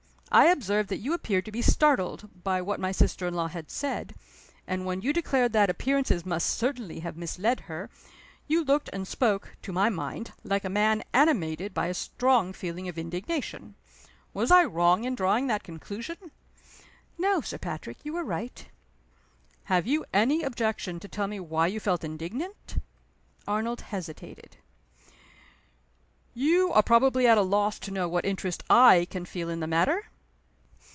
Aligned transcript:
I 0.33 0.45
observed 0.45 0.87
that 0.87 0.99
you 0.99 1.11
appeared 1.11 1.43
to 1.43 1.51
be 1.51 1.61
startled 1.61 2.29
by 2.41 2.61
what 2.61 2.79
my 2.79 2.93
sister 2.93 3.27
in 3.27 3.33
law 3.33 3.47
had 3.49 3.69
said; 3.69 4.15
and 4.65 4.85
when 4.85 5.01
you 5.01 5.11
declared 5.11 5.51
that 5.51 5.69
appearances 5.69 6.25
must 6.25 6.51
certainly 6.51 7.01
have 7.01 7.17
misled 7.17 7.59
her, 7.67 7.89
you 8.47 8.63
looked 8.63 8.89
and 8.93 9.05
spoke 9.05 9.57
(to 9.63 9.73
my 9.73 9.89
mind) 9.89 10.31
like 10.45 10.63
a 10.63 10.69
man 10.69 11.03
animated 11.13 11.73
by 11.73 11.87
a 11.87 11.93
strong 11.93 12.53
feeling 12.53 12.87
of 12.87 12.97
indignation. 12.97 13.75
Was 14.33 14.51
I 14.51 14.63
wrong 14.63 15.03
in 15.03 15.15
drawing 15.15 15.47
that 15.47 15.65
conclusion?" 15.65 16.15
"No, 17.17 17.41
Sir 17.41 17.57
Patrick. 17.57 17.97
You 18.05 18.13
were 18.13 18.23
right." 18.23 18.67
"Have 19.65 19.85
you 19.85 20.05
any 20.13 20.43
objection 20.43 20.97
to 21.01 21.09
tell 21.09 21.27
me 21.27 21.41
why 21.41 21.67
you 21.67 21.81
felt 21.81 22.05
indignant?" 22.05 22.81
Arnold 23.49 23.81
hesitated. 23.81 24.55
"You 26.33 26.71
are 26.71 26.83
probably 26.83 27.27
at 27.27 27.37
a 27.37 27.41
loss 27.41 27.77
to 27.79 27.91
know 27.91 28.07
what 28.07 28.23
interest 28.23 28.63
I 28.69 29.05
can 29.09 29.25
feel 29.25 29.49
in 29.49 29.59
the 29.59 29.67
matter?" 29.67 30.05